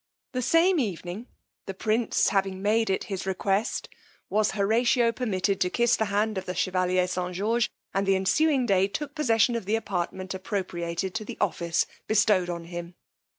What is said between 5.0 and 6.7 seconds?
permitted to kiss the hand of the